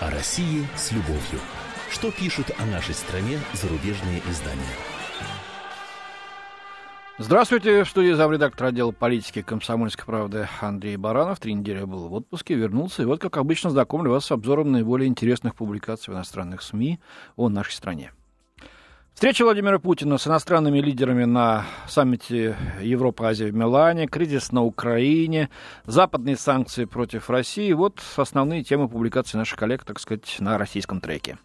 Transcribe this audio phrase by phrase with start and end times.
[0.00, 1.40] О России с любовью.
[1.90, 4.62] Что пишут о нашей стране зарубежные издания?
[7.18, 11.38] Здравствуйте, в студии замредактор отдела политики комсомольской правды Андрей Баранов.
[11.38, 13.02] Три недели был в отпуске, вернулся.
[13.02, 16.98] И вот, как обычно, знакомлю вас с обзором наиболее интересных публикаций в иностранных СМИ
[17.36, 18.10] о нашей стране.
[19.20, 25.50] Встреча Владимира Путина с иностранными лидерами на саммите Европа-Азия в Милане, кризис на Украине,
[25.84, 27.70] западные санкции против России.
[27.74, 31.36] Вот основные темы публикации наших коллег, так сказать, на российском треке.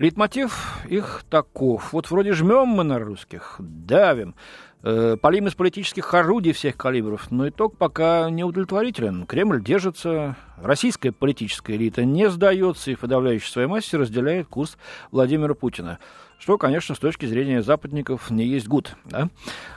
[0.00, 1.92] Лейтмотив их таков.
[1.92, 4.34] Вот вроде жмем мы на русских, давим,
[4.82, 9.24] э, полим из политических орудий всех калибров, но итог пока не удовлетворителен.
[9.26, 14.76] Кремль держится, российская политическая элита не сдается и в подавляющей своей массе разделяет курс
[15.12, 16.00] Владимира Путина
[16.38, 18.96] что, конечно, с точки зрения западников не есть гуд.
[19.04, 19.28] Да?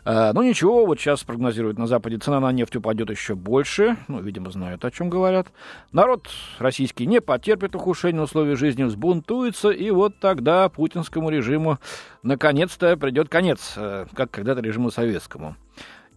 [0.03, 4.21] А, но ничего, вот сейчас прогнозируют на Западе, цена на нефть упадет еще больше, ну,
[4.21, 5.47] видимо, знают, о чем говорят.
[5.91, 11.79] Народ российский не потерпит ухудшения условий жизни, взбунтуется, и вот тогда путинскому режиму
[12.23, 15.55] наконец-то придет конец, э, как когда-то режиму советскому.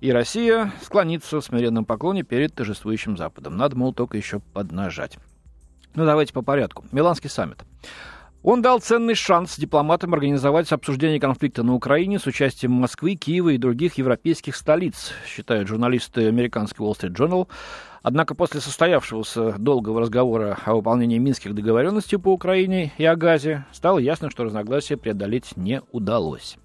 [0.01, 3.57] И Россия склонится в смиренном поклоне перед торжествующим Западом.
[3.57, 5.19] Надо, мол, только еще поднажать.
[5.95, 6.87] Ну, давайте по порядку.
[6.91, 7.59] Миланский саммит.
[8.43, 13.59] Он дал ценный шанс дипломатам организовать обсуждение конфликта на Украине с участием Москвы, Киева и
[13.59, 17.49] других европейских столиц, считают журналисты американского Wall Street Journal.
[18.03, 23.99] Однако после состоявшегося долгого разговора о выполнении минских договоренностей по Украине и о газе стало
[23.99, 26.57] ясно, что разногласия преодолеть не удалось.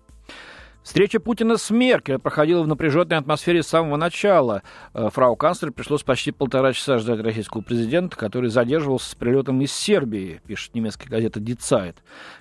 [0.86, 4.62] Встреча Путина с Меркель проходила в напряженной атмосфере с самого начала.
[4.94, 9.74] Э, фрау канцлер пришлось почти полтора часа ждать российского президента, который задерживался с прилетом из
[9.74, 11.96] Сербии, пишет немецкая газета Die Zeit.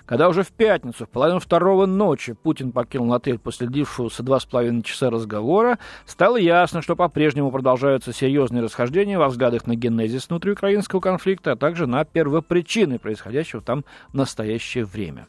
[0.05, 4.45] Когда уже в пятницу, в половину второго ночи, Путин покинул отель после длившегося два с
[4.45, 10.99] половиной часа разговора, стало ясно, что по-прежнему продолжаются серьезные расхождения во взглядах на генезис внутриукраинского
[10.99, 15.25] конфликта, а также на первопричины происходящего там в настоящее время.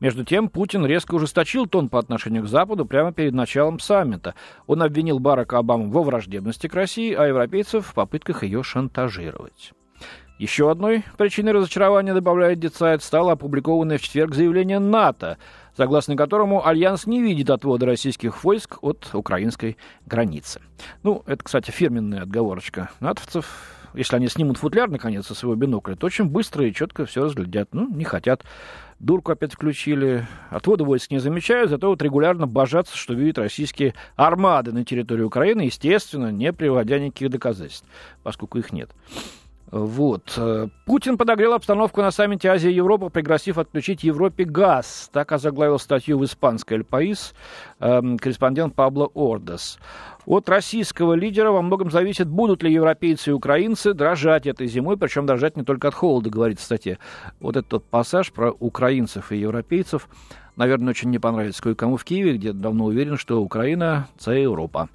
[0.00, 4.34] Между тем, Путин резко ужесточил тон по отношению к Западу прямо перед началом саммита.
[4.66, 9.72] Он обвинил Барака Обаму во враждебности к России, а европейцев в попытках ее шантажировать.
[10.40, 15.36] Еще одной причиной разочарования, добавляет Децайт, стало опубликованное в четверг заявление НАТО,
[15.76, 19.76] согласно которому Альянс не видит отвода российских войск от украинской
[20.06, 20.62] границы.
[21.02, 23.79] Ну, это, кстати, фирменная отговорочка натовцев.
[23.94, 27.68] Если они снимут футляр, наконец, со своего бинокля, то очень быстро и четко все разглядят.
[27.72, 28.44] Ну, не хотят
[29.00, 30.28] дурку опять включили.
[30.50, 35.62] Отвода войск не замечают, зато вот регулярно божатся, что видят российские армады на территории Украины,
[35.62, 37.86] естественно, не приводя никаких доказательств,
[38.22, 38.90] поскольку их нет.
[39.70, 40.38] Вот.
[40.84, 45.08] Путин подогрел обстановку на саммите Азия и Европа, пригласив отключить Европе газ.
[45.12, 47.34] Так озаглавил статью в испанской «Эль Паис»
[47.78, 49.78] э, корреспондент Пабло Ордес.
[50.26, 55.26] От российского лидера во многом зависит, будут ли европейцы и украинцы дрожать этой зимой, причем
[55.26, 56.98] дрожать не только от холода, говорится в статье.
[57.40, 60.08] Вот этот пассаж про украинцев и европейцев,
[60.56, 64.88] наверное, очень не понравится кое-кому в Киеве, где давно уверен, что Украина– это Европа.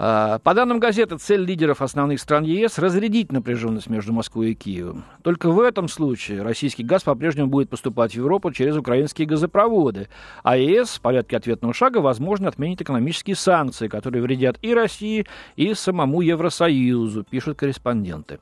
[0.00, 5.04] А, по данным газеты, цель лидеров основных стран ЕС– разрядить напряженность между Москвой и Киевом.
[5.24, 10.08] Только в этом случае российский газ по-прежнему будет поступать в Европу через украинские газопроводы,
[10.44, 15.26] а ЕС в порядке ответного шага, возможно, отменит экономические санкции, которые вредят и России,
[15.56, 18.38] и самому Евросоюзу, пишут корреспонденты.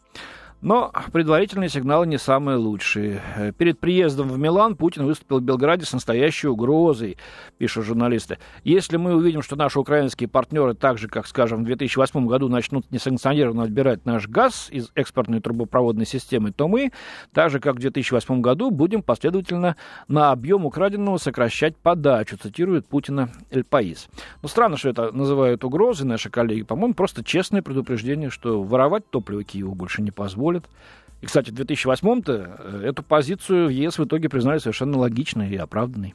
[0.62, 3.22] Но предварительные сигналы не самые лучшие.
[3.58, 7.18] Перед приездом в Милан Путин выступил в Белграде с настоящей угрозой,
[7.58, 8.38] пишут журналисты.
[8.64, 12.90] Если мы увидим, что наши украинские партнеры, так же, как, скажем, в 2008 году начнут
[12.90, 16.90] несанкционированно отбирать наш газ из экспортной трубопроводной системы, то мы,
[17.34, 19.76] так же, как в 2008 году, будем последовательно
[20.08, 24.08] на объем украденного сокращать подачу, цитирует Путина Эль Паис.
[24.42, 26.62] Ну, странно, что это называют угрозой наши коллеги.
[26.62, 30.64] По-моему, просто честное предупреждение, что воровать топливо Киеву больше не позволят позволит.
[31.22, 35.56] И, кстати, в 2008-то э, эту позицию в ЕС в итоге признали совершенно логичной и
[35.56, 36.14] оправданной.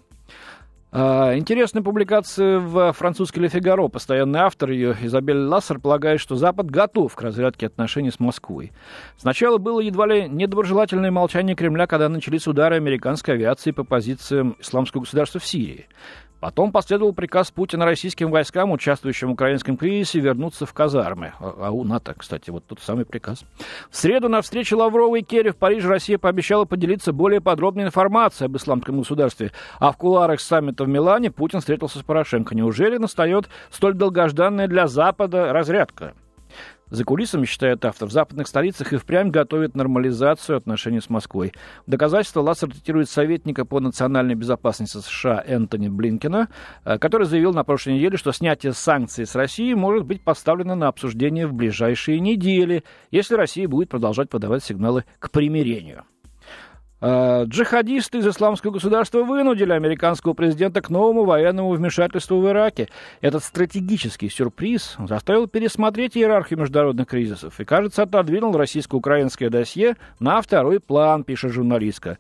[0.94, 3.88] А, интересная публикация в французской «Ле Фигаро».
[3.88, 8.74] Постоянный автор ее, Изабель Лассер, полагает, что Запад готов к разрядке отношений с Москвой.
[9.18, 15.02] Сначала было едва ли недоброжелательное молчание Кремля, когда начались удары американской авиации по позициям исламского
[15.02, 15.88] государства в Сирии.
[16.42, 21.34] Потом последовал приказ Путина российским войскам, участвующим в украинском кризисе, вернуться в казармы.
[21.40, 23.46] А, а у НАТО, кстати, вот тот самый приказ.
[23.92, 28.48] В среду на встрече Лаврова и Керри в Париже Россия пообещала поделиться более подробной информацией
[28.48, 29.52] об исламском государстве.
[29.78, 32.56] А в куларах саммита в Милане Путин встретился с Порошенко.
[32.56, 36.16] Неужели настает столь долгожданная для Запада разрядка?
[36.92, 41.54] За кулисами, считает автор, в западных столицах и впрямь готовят нормализацию отношений с Москвой.
[41.88, 46.50] Доказательство Лассер цитирует советника по национальной безопасности США Энтони Блинкина,
[46.84, 50.90] э, который заявил на прошлой неделе, что снятие санкций с России может быть поставлено на
[50.90, 56.04] обсуждение в ближайшие недели, если Россия будет продолжать подавать сигналы к примирению.
[57.04, 62.90] А, джихадисты из исламского государства вынудили американского президента к новому военному вмешательству в Ираке.
[63.22, 70.80] Этот стратегический сюрприз заставил пересмотреть иерархию международных кризисов и, кажется, отодвинул российско-украинское досье на второй
[70.80, 72.20] план, пишет журналистка.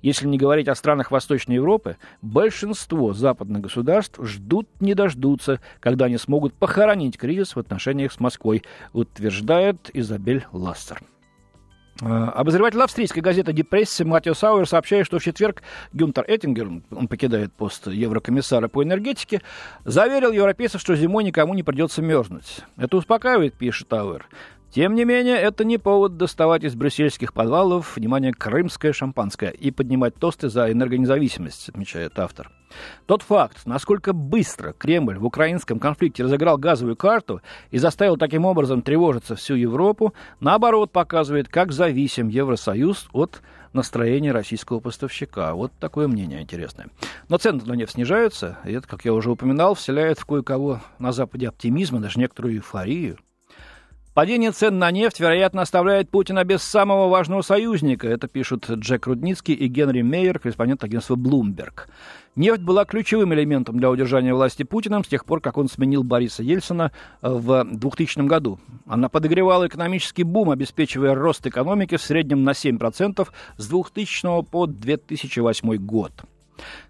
[0.00, 6.16] Если не говорить о странах Восточной Европы, большинство западных государств ждут не дождутся, когда они
[6.16, 8.62] смогут похоронить кризис в отношениях с Москвой,
[8.92, 11.02] утверждает Изабель Лассер.
[12.02, 15.62] Э, обозреватель австрийской газеты «Депрессия» Матио Сауэр сообщает, что в четверг
[15.92, 19.42] Гюнтер Эттингер, он покидает пост еврокомиссара по энергетике,
[19.84, 22.60] заверил европейцев, что зимой никому не придется мерзнуть.
[22.76, 24.26] Это успокаивает, пишет Сауэр.
[24.72, 30.14] Тем не менее, это не повод доставать из брюссельских подвалов, внимание, крымское шампанское и поднимать
[30.14, 32.52] тосты за энергонезависимость, отмечает автор.
[33.06, 38.82] Тот факт, насколько быстро Кремль в украинском конфликте разыграл газовую карту и заставил таким образом
[38.82, 45.52] тревожиться всю Европу, наоборот показывает, как зависим Евросоюз от настроения российского поставщика.
[45.54, 46.90] Вот такое мнение интересное.
[47.28, 51.10] Но цены на нефть снижаются, и это, как я уже упоминал, вселяет в кое-кого на
[51.10, 53.18] Западе оптимизм и даже некоторую эйфорию.
[54.12, 58.08] Падение цен на нефть, вероятно, оставляет Путина без самого важного союзника.
[58.08, 61.86] Это пишут Джек Рудницкий и Генри Мейер, корреспондент агентства Bloomberg.
[62.34, 66.42] Нефть была ключевым элементом для удержания власти Путиным с тех пор, как он сменил Бориса
[66.42, 66.90] Ельцина
[67.22, 68.58] э, в 2000 году.
[68.84, 73.28] Она подогревала экономический бум, обеспечивая рост экономики в среднем на 7%
[73.58, 76.12] с 2000 по 2008 год.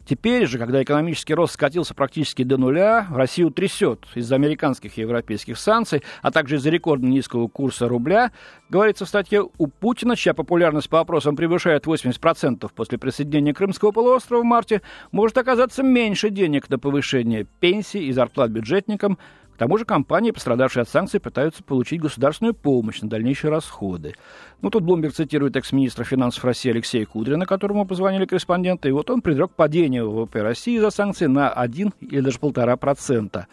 [0.05, 5.59] Теперь же, когда экономический рост скатился практически до нуля, Россию трясет из-за американских и европейских
[5.59, 8.33] санкций, а также из-за рекордно низкого курса рубля,
[8.71, 14.43] говорится в статье, у Путина, чья популярность по опросам превышает 80% после присоединения Крымского полуострова
[14.43, 14.83] в марте,
[15.13, 19.19] может оказаться меньше денег на повышение пенсий и зарплат бюджетникам,
[19.61, 24.15] тому же компании, пострадавшие от санкций, пытаются получить государственную помощь на дальнейшие расходы.
[24.63, 29.21] Ну, тут Блумберг цитирует экс-министра финансов России Алексея Кудрина, которому позвонили корреспонденты, и вот он
[29.21, 33.49] предрек падение ВВП России за санкции на 1 или даже полтора процента.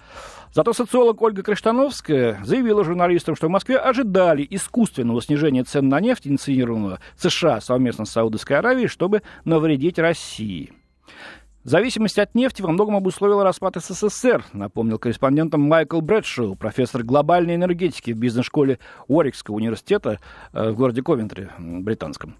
[0.53, 6.25] Зато социолог Ольга Криштановская заявила журналистам, что в Москве ожидали искусственного снижения цен на нефть,
[6.25, 10.71] инициированного США совместно с Саудовской Аравией, чтобы навредить России.
[11.67, 18.11] Зависимость от нефти во многом обусловила распад СССР, напомнил корреспондентам Майкл Брэдшоу, профессор глобальной энергетики
[18.11, 18.79] в бизнес-школе
[19.09, 20.21] Уорикского университета
[20.53, 22.37] э, в городе Ковентри, британском.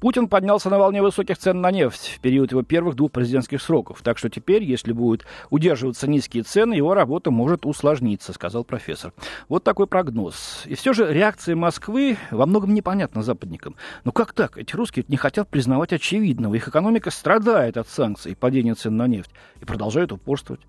[0.00, 4.00] Путин поднялся на волне высоких цен на нефть в период его первых двух президентских сроков.
[4.02, 9.12] Так что теперь, если будут удерживаться низкие цены, его работа может усложниться, сказал профессор.
[9.50, 10.62] Вот такой прогноз.
[10.64, 13.76] И все же реакция Москвы во многом непонятна западникам.
[14.04, 14.56] Ну как так?
[14.56, 16.54] Эти русские не хотят признавать очевидного.
[16.54, 19.30] Их экономика страдает от санкций падения цен на нефть.
[19.60, 20.62] И продолжают упорствовать.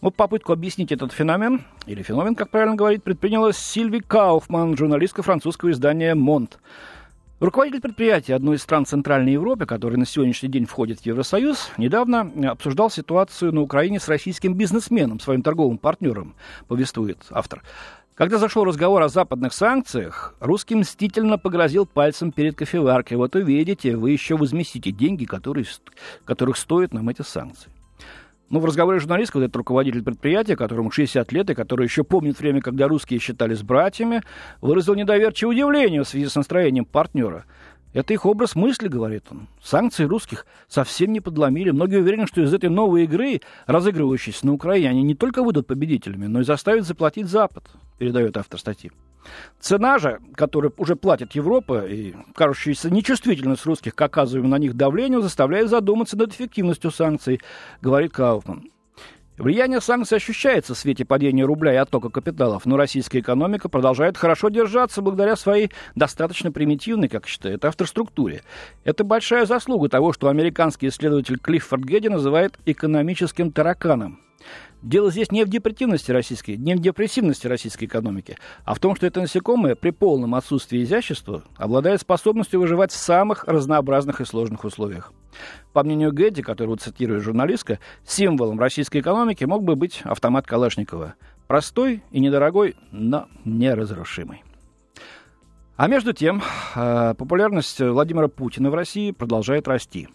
[0.00, 5.70] Вот попытку объяснить этот феномен, или феномен, как правильно говорить, предприняла Сильви Кауфман, журналистка французского
[5.70, 6.58] издания «Монт».
[7.40, 12.30] Руководитель предприятия одной из стран Центральной Европы, который на сегодняшний день входит в Евросоюз, недавно
[12.50, 16.34] обсуждал ситуацию на Украине с российским бизнесменом, своим торговым партнером,
[16.68, 17.62] повествует автор.
[18.14, 23.16] Когда зашел разговор о западных санкциях, русский мстительно погрозил пальцем перед кофеваркой.
[23.16, 25.64] Вот увидите, вы еще возместите деньги, которые,
[26.26, 27.70] которых стоят нам эти санкции.
[28.50, 32.02] Ну, в разговоре с журналисткой, вот этот руководитель предприятия, которому 60 лет, и который еще
[32.02, 34.22] помнит время, когда русские считались братьями,
[34.60, 37.44] выразил недоверчивое удивление в связи с настроением партнера.
[37.92, 39.46] Это их образ мысли, говорит он.
[39.62, 41.70] Санкции русских совсем не подломили.
[41.70, 46.26] Многие уверены, что из этой новой игры, разыгрывающейся на Украине, они не только выйдут победителями,
[46.26, 47.64] но и заставят заплатить Запад,
[47.98, 48.90] передает автор статьи.
[49.58, 55.22] Цена же, которую уже платит Европа, и кажущаяся нечувствительность русских к оказываемому на них давлению,
[55.22, 57.40] заставляет задуматься над эффективностью санкций,
[57.82, 58.70] говорит Кауфман.
[59.40, 64.50] Влияние санкций ощущается в свете падения рубля и оттока капиталов, но российская экономика продолжает хорошо
[64.50, 68.42] держаться благодаря своей достаточно примитивной, как считает автор, структуре.
[68.84, 74.20] Это большая заслуга того, что американский исследователь Клиффорд Гедди называет экономическим тараканом.
[74.82, 79.06] Дело здесь не в депрессивности российской, не в депрессивности российской экономики, а в том, что
[79.06, 85.12] это насекомое при полном отсутствии изящества обладает способностью выживать в самых разнообразных и сложных условиях.
[85.74, 91.14] По мнению Гэдди, которого цитирует журналистка, символом российской экономики мог бы быть автомат Калашникова.
[91.46, 94.44] Простой и недорогой, но неразрушимый.
[95.76, 96.42] А между тем,
[96.74, 100.08] э, популярность Владимира Путина в России продолжает расти.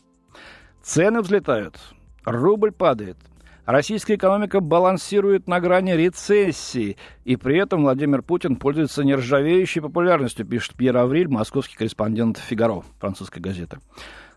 [0.81, 1.77] Цены взлетают,
[2.25, 3.17] рубль падает–
[3.65, 10.75] Российская экономика балансирует на грани рецессии, и при этом Владимир Путин пользуется нержавеющей популярностью, пишет
[10.75, 13.79] Пьер Авриль, московский корреспондент «Фигаро», французской газеты.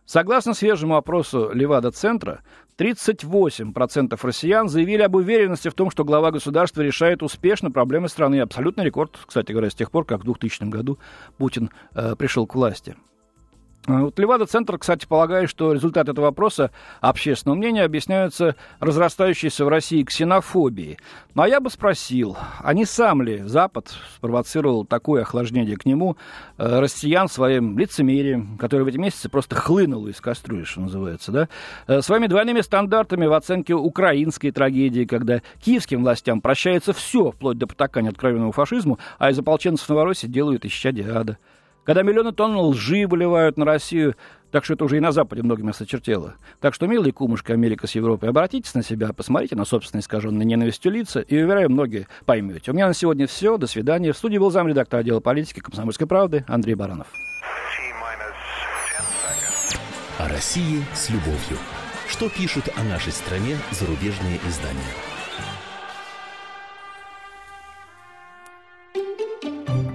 [0.06, 2.40] Согласно свежему опросу Левада-центра,
[2.78, 8.40] 38% россиян заявили об уверенности в том, что глава государства решает успешно проблемы страны.
[8.40, 10.98] Абсолютный рекорд, кстати говоря, с тех пор, как в 2000 году
[11.36, 12.96] Путин э, пришел к власти.
[13.86, 16.70] А вот Левада-центр, кстати, полагает, что результат этого вопроса
[17.00, 20.98] общественного мнения объясняются разрастающейся в России ксенофобией.
[21.34, 26.18] Но я бы спросил, а не сам ли Запад спровоцировал такое охлаждение к нему
[26.58, 31.48] э, россиян своим лицемерием, которое в эти месяцы просто хлынуло из кастрюли, что называется, да?
[31.86, 37.66] Э, своими двойными стандартами в оценке украинской трагедии, когда киевским властям прощается все, вплоть до
[37.66, 41.38] потакания откровенному фашизму, а из ополченцев Новороссии делают исчадие ада
[41.88, 44.14] когда миллионы тонн лжи выливают на Россию,
[44.50, 46.34] так что это уже и на Западе многими осточертело.
[46.60, 50.92] Так что, милые кумушки Америка с Европой, обратитесь на себя, посмотрите на собственные искаженные ненавистью
[50.92, 52.72] лица, и, уверяю, многие поймете.
[52.72, 53.56] У меня на сегодня все.
[53.56, 54.12] До свидания.
[54.12, 57.06] В студии был замредактор отдела политики «Комсомольской правды» Андрей Баранов.
[60.18, 61.56] О России с любовью.
[62.06, 65.17] Что пишут о нашей стране зарубежные издания?